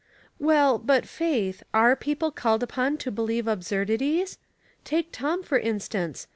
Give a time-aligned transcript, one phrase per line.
[0.49, 1.05] "Well, but.
[1.05, 4.39] Faith, are people called upon to believe absurdities?
[4.83, 6.25] Take Tom, for instance.